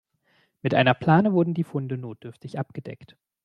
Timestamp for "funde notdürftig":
1.63-2.57